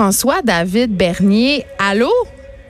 [0.00, 2.10] François David Bernier, allô?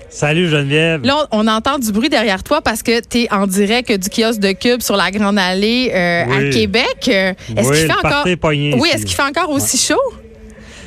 [0.09, 1.02] Salut Geneviève.
[1.05, 4.41] Là, on, entend du bruit derrière toi parce que tu es en direct du kiosque
[4.41, 7.06] de Cube sur la Grande Allée euh, à Québec.
[7.06, 9.95] Euh, est-ce qu'il fait encore Oui, est-ce qu'il fait encore aussi chaud?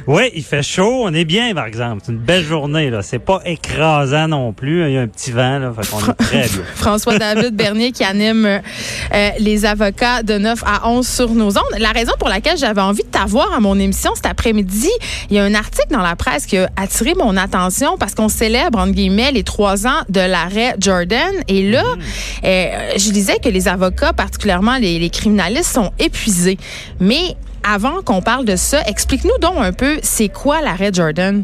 [0.07, 1.03] Oui, il fait chaud.
[1.03, 2.01] On est bien, par exemple.
[2.05, 2.89] C'est une belle journée.
[2.89, 3.01] là.
[3.01, 4.85] C'est pas écrasant non plus.
[4.85, 5.59] Il y a un petit vent.
[5.59, 6.63] Là, fait qu'on est très bien.
[6.75, 11.79] François-David Bernier qui anime euh, les avocats de 9 à 11 sur nos ondes.
[11.79, 14.89] La raison pour laquelle j'avais envie de t'avoir à mon émission cet après-midi,
[15.29, 18.29] il y a un article dans la presse qui a attiré mon attention parce qu'on
[18.29, 21.33] célèbre, entre guillemets, les trois ans de l'arrêt Jordan.
[21.47, 21.99] Et là, mm.
[22.45, 26.57] euh, je disais que les avocats, particulièrement les, les criminalistes, sont épuisés.
[26.99, 31.43] Mais avant qu'on parle de ça, explique-nous donc un peu, c'est quoi l'arrêt Jordan?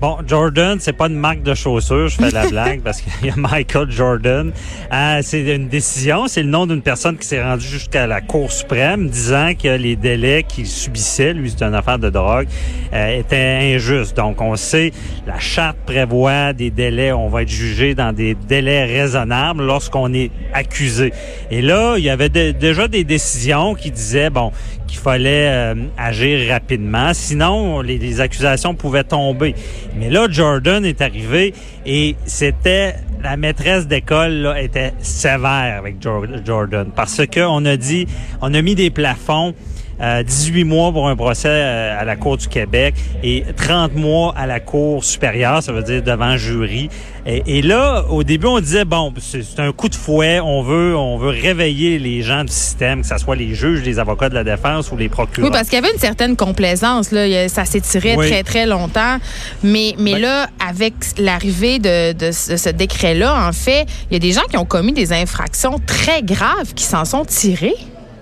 [0.00, 3.30] Bon, Jordan, c'est pas une marque de chaussures, je fais la blague parce qu'il y
[3.30, 4.50] a Michael Jordan.
[4.90, 8.50] Euh, c'est une décision, c'est le nom d'une personne qui s'est rendue jusqu'à la Cour
[8.50, 12.48] suprême disant que les délais qu'il subissait, lui c'est une affaire de drogue,
[12.94, 14.16] euh, étaient injustes.
[14.16, 14.92] Donc on sait,
[15.26, 20.30] la charte prévoit des délais, on va être jugé dans des délais raisonnables lorsqu'on est
[20.54, 21.12] accusé.
[21.50, 24.50] Et là, il y avait déjà des décisions qui disaient, bon,
[24.90, 29.54] qu'il fallait euh, agir rapidement, sinon les, les accusations pouvaient tomber.
[29.96, 31.54] Mais là, Jordan est arrivé
[31.86, 35.96] et c'était la maîtresse d'école était sévère avec
[36.44, 38.06] Jordan parce que on a dit,
[38.40, 39.54] on a mis des plafonds
[40.00, 44.34] 18 euh, mois pour un procès euh, à la Cour du Québec et 30 mois
[44.36, 46.88] à la Cour supérieure, ça veut dire devant jury.
[47.26, 51.18] Et, là, au début, on disait bon, c'est un coup de fouet, on veut, on
[51.18, 54.42] veut réveiller les gens du système, que ce soit les juges, les avocats de la
[54.42, 55.50] défense ou les procureurs.
[55.50, 59.18] Oui, parce qu'il y avait une certaine complaisance là, ça s'étirait très très longtemps,
[59.62, 64.32] mais mais là, avec l'arrivée de, de ce décret-là, en fait, il y a des
[64.32, 67.76] gens qui ont commis des infractions très graves qui s'en sont tirés.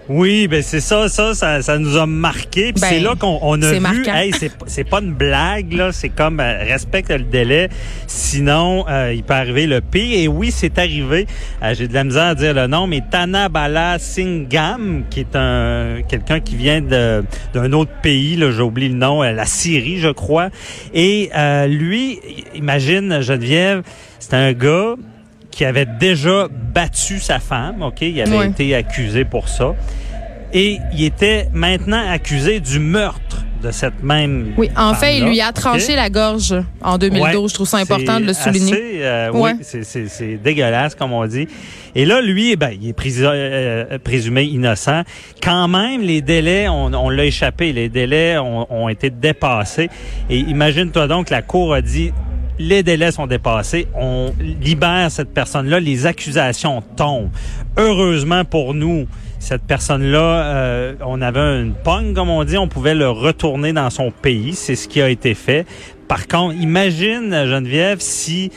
[0.09, 2.73] Oui, ben c'est ça, ça, ça, nous a marqué.
[2.75, 4.33] c'est ben, là qu'on a vu, hey,
[4.67, 7.69] c'est pas une blague là, c'est comme euh, respecte le délai,
[8.07, 10.19] sinon euh, il peut arriver le pire.
[10.19, 11.27] Et oui, c'est arrivé.
[11.63, 15.99] Euh, j'ai de la misère à dire le nom, mais Tanabala Singham, qui est un
[16.09, 20.49] quelqu'un qui vient d'un autre pays, là, j'ai oublié le nom, la Syrie, je crois.
[20.95, 21.31] Et
[21.69, 22.19] lui,
[22.55, 23.83] imagine Geneviève,
[24.19, 24.95] c'est un gars
[25.51, 28.03] qui avait déjà battu sa femme, OK?
[28.03, 29.75] Il avait été accusé pour ça.
[30.53, 34.55] Et il était maintenant accusé du meurtre de cette même.
[34.57, 37.51] Oui, en fait, il lui a tranché la gorge en 2012.
[37.51, 39.05] je trouve ça important de le souligner.
[39.05, 41.49] Euh, oui, c'est dégueulasse, comme on dit.
[41.95, 45.03] Et là, lui, ben, il est euh, présumé innocent.
[45.43, 47.73] Quand même, les délais, on, on l'a échappé.
[47.73, 49.91] Les délais ont, ont été dépassés.
[50.31, 52.13] Et imagine-toi donc, la Cour a dit
[52.59, 57.31] les délais sont dépassés, on libère cette personne-là, les accusations tombent.
[57.77, 59.07] Heureusement pour nous,
[59.39, 63.91] cette personne-là, euh, on avait une pogne, comme on dit, on pouvait le retourner dans
[63.91, 64.55] son pays.
[64.55, 65.65] C'est ce qui a été fait.
[66.09, 68.51] Par contre, imagine, Geneviève, si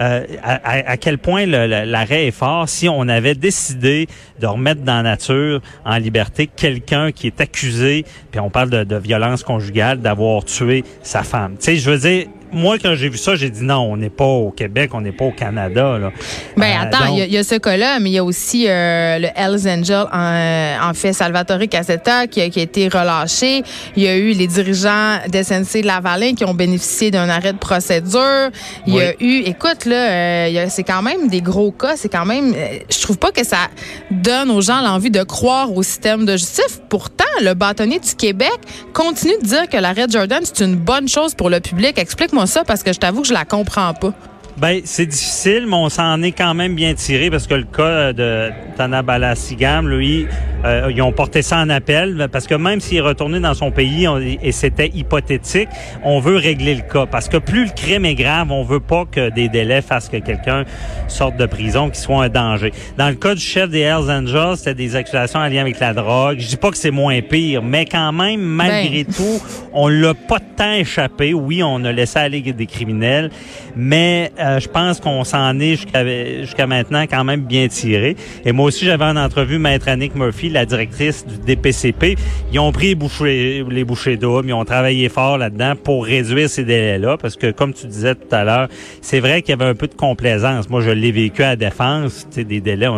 [0.00, 4.08] euh, à, quel point l'arrêt est fort si on avait décidé
[4.40, 8.82] de remettre dans la nature, en liberté, quelqu'un qui est accusé, puis on parle de,
[8.82, 11.52] de violence conjugale, d'avoir tué sa femme.
[11.58, 14.10] Tu sais, je veux dire, moi, quand j'ai vu ça, j'ai dit non, on n'est
[14.10, 15.98] pas au Québec, on n'est pas au Canada.
[15.98, 16.12] Là.
[16.56, 19.28] Ben euh, attends, il y, a ce cas-là, mais il y a aussi euh, le
[19.34, 23.62] Hells Angel, en, en, fait, Salvatore Cassetta, qui a, qui a été relâché.
[23.96, 28.50] Il y a eu les dirigeants d'SNC Lavalin qui ont bénéficié d'un arrêt de procédure.
[28.86, 31.96] Il y a eu, écoute, là, euh, c'est quand même des gros cas.
[31.96, 32.54] C'est quand même,
[32.88, 33.68] je trouve pas que ça
[34.10, 36.80] donne aux gens l'envie de croire au système de justice.
[36.88, 38.52] Pourtant, le bâtonnier du Québec
[38.92, 41.98] continue de dire que l'arrêt Jordan, c'est une bonne chose pour le public.
[41.98, 44.12] Explique-moi ça parce que je t'avoue que je la comprends pas.
[44.56, 48.12] Ben, c'est difficile, mais on s'en est quand même bien tiré parce que le cas
[48.12, 50.28] de Tanabala Sigam, lui,
[50.64, 53.70] euh, ils ont porté ça en appel parce que même s'il est retourné dans son
[53.70, 54.06] pays
[54.42, 55.68] et c'était hypothétique,
[56.04, 59.04] on veut régler le cas parce que plus le crime est grave, on veut pas
[59.10, 60.64] que des délais fassent que quelqu'un
[61.08, 62.72] sorte de prison, qui soit un danger.
[62.96, 65.92] Dans le cas du chef des Hells Angels, c'était des accusations en lien avec la
[65.92, 66.38] drogue.
[66.38, 69.12] Je dis pas que c'est moins pire, mais quand même, malgré ben.
[69.12, 71.34] tout, on l'a pas tant échappé.
[71.34, 73.30] Oui, on a laissé aller des criminels,
[73.76, 76.04] mais euh, je pense qu'on s'en est jusqu'à
[76.40, 78.16] jusqu'à maintenant quand même bien tiré.
[78.44, 82.16] Et moi aussi, j'avais en entrevue Maître Annick Murphy, la directrice du DPCP.
[82.52, 86.48] Ils ont pris les bouchées, les bouchées d'eau, ils ont travaillé fort là-dedans pour réduire
[86.48, 88.68] ces délais-là, parce que comme tu disais tout à l'heure,
[89.02, 90.68] c'est vrai qu'il y avait un peu de complaisance.
[90.70, 92.88] Moi, je l'ai vécu à la défense, des délais,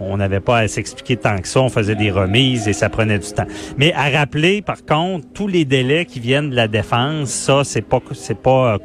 [0.00, 3.18] on n'avait pas à s'expliquer tant que ça, on faisait des remises et ça prenait
[3.18, 3.46] du temps.
[3.76, 7.82] Mais à rappeler, par contre, tous les délais qui viennent de la défense, ça, c'est
[7.82, 8.78] pas, c'est pas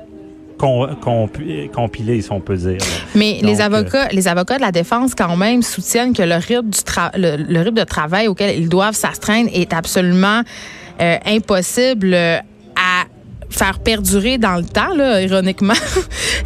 [1.73, 2.77] compilé, si on peut dire.
[3.15, 6.69] Mais les euh, avocats, les avocats de la défense, quand même, soutiennent que le rythme,
[6.69, 6.79] du
[7.15, 10.41] le, rythme de travail auquel ils doivent s'astreindre est absolument
[11.01, 13.05] euh, impossible à
[13.49, 15.73] faire perdurer dans le temps, là, ironiquement.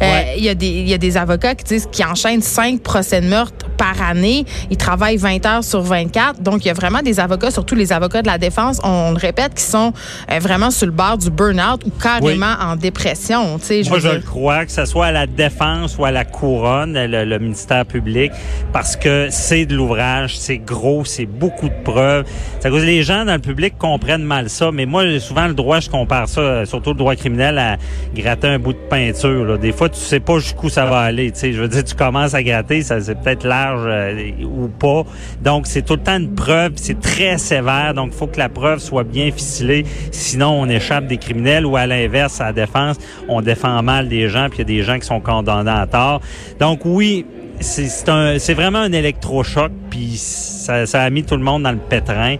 [0.36, 3.26] Il y, a des, y a des avocats qui disent qu'ils enchaînent cinq procès de
[3.26, 4.44] meurtre par année.
[4.70, 6.42] Ils travaillent 20 heures sur 24.
[6.42, 9.16] Donc, il y a vraiment des avocats, surtout les avocats de la défense, on, le
[9.16, 9.92] répète, qui sont
[10.30, 13.58] euh, vraiment sur le bord du burn-out ou carrément en dépression.
[13.58, 16.92] Je Moi, je le crois, que ce soit à la défense ou à la couronne,
[16.94, 18.32] le, ministère public,
[18.72, 22.24] parce que c'est de l'ouvrage, c'est gros, c'est beaucoup de preuves.
[22.60, 25.78] Ça cause les gens dans le public comprennent mal ça, mais moi, souvent, le droit,
[25.78, 27.76] je compare ça, surtout le droit criminel, à
[28.14, 29.44] gratter un bout de peinture.
[29.44, 29.56] Là.
[29.56, 31.32] Des fois, tu sais pas jusqu'où ça va aller.
[31.40, 35.04] Je veux dire, tu commences à gratter, ça c'est peut-être euh, ou pas.
[35.42, 37.94] Donc, c'est tout le temps une preuve, c'est très sévère.
[37.94, 39.84] Donc, il faut que la preuve soit bien ficelée.
[40.10, 42.96] Sinon, on échappe des criminels ou à l'inverse, à la défense,
[43.28, 45.86] on défend mal des gens, puis il y a des gens qui sont condamnés à
[45.86, 46.20] tort.
[46.58, 47.26] Donc, oui,
[47.60, 52.36] c'est vraiment un électrochoc, puis ça, ça, a mis tout le monde dans le pétrin.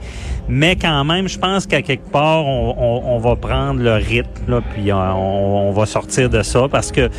[0.48, 4.48] Mais quand même, je pense qu'à quelque part, on, on, on, va prendre le rythme,
[4.48, 7.10] là, puis on, on, va sortir de ça parce que.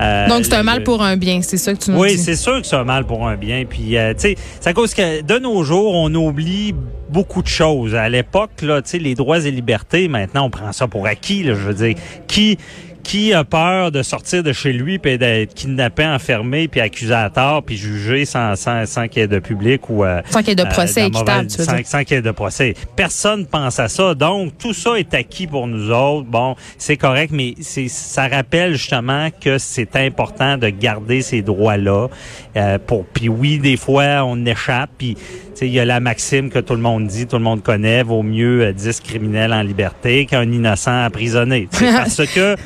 [0.00, 2.16] Euh, Donc c'est un mal pour un bien, c'est ça que tu nous oui, dis?
[2.16, 3.64] Oui, c'est sûr que c'est un mal pour un bien.
[3.68, 6.74] Puis euh, tu sais, c'est à cause que de nos jours, on oublie
[7.08, 7.94] beaucoup de choses.
[7.94, 11.42] À l'époque, là, tu sais, les droits et libertés, maintenant, on prend ça pour acquis.
[11.42, 11.94] Là, je veux dire,
[12.26, 12.58] qui
[13.02, 17.30] qui a peur de sortir de chez lui puis d'être kidnappé, enfermé puis accusé à
[17.30, 20.48] tort puis jugé sans sans, sans qu'il y ait de public ou euh, sans qu'il
[20.48, 22.74] y ait de procès équitable, sans, sans qu'il y ait de procès.
[22.96, 24.14] Personne pense à ça.
[24.14, 26.26] Donc tout ça est acquis pour nous autres.
[26.26, 32.08] Bon, c'est correct, mais c'est ça rappelle justement que c'est important de garder ces droits-là.
[32.56, 35.16] Euh, pour puis oui, des fois on échappe puis
[35.60, 38.22] il y a la maxime que tout le monde dit, tout le monde connaît, vaut
[38.22, 41.68] mieux 10 euh, criminels en liberté qu'un innocent emprisonné.
[41.80, 42.56] parce que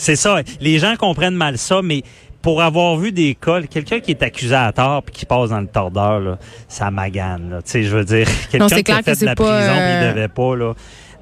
[0.00, 0.40] c'est ça.
[0.60, 2.02] Les gens comprennent mal ça, mais
[2.40, 5.60] pour avoir vu des cas, quelqu'un qui est accusé à tort puis qui passe dans
[5.60, 6.38] le tordeur, là,
[6.68, 7.60] ça magane.
[7.64, 10.28] Tu sais, je veux dire, quelqu'un qui a fait de la prison, il euh, devait
[10.28, 10.72] pas là.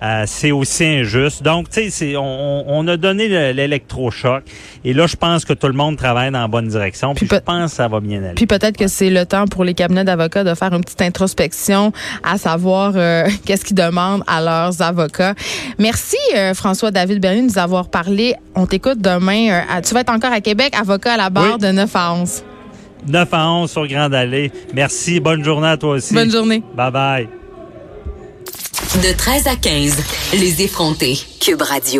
[0.03, 1.43] Euh, c'est aussi injuste.
[1.43, 4.45] Donc, tu sais, on, on, a donné l'électrochoc.
[4.85, 7.15] Et là, je pense que tout le monde travaille dans la bonne direction.
[7.15, 8.35] Puis, je pense que ça va bien aller.
[8.35, 11.93] Puis peut-être que c'est le temps pour les cabinets d'avocats de faire une petite introspection,
[12.23, 15.35] à savoir euh, qu'est-ce qu'ils demandent à leurs avocats.
[15.79, 18.35] Merci, euh, François-David Bernier, de nous avoir parlé.
[18.55, 19.63] On t'écoute demain.
[19.85, 22.45] tu vas être encore à Québec, avocat à la barre de 9 à 11.
[23.07, 24.53] 9 à 11 sur Grande Allée.
[24.75, 25.21] Merci.
[25.21, 26.15] Bonne journée à toi aussi.
[26.15, 26.63] Bonne journée.
[26.77, 27.38] Bye bye.
[29.03, 29.97] De 13 à 15,
[30.35, 31.19] les effrontés.
[31.41, 31.97] Cube Radio.